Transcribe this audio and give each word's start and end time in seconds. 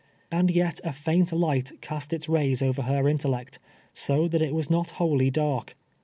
And 0.31 0.49
yet 0.49 0.79
a 0.83 0.93
faint 0.93 1.31
light 1.31 1.73
cast 1.79 2.11
its 2.11 2.27
rays 2.27 2.63
over 2.63 2.81
her 2.81 3.07
intellect, 3.07 3.59
so 3.93 4.27
that 4.29 4.41
it 4.41 4.55
was 4.55 4.67
not 4.67 4.89
wholly 4.97 5.29
dark. 5.29 5.75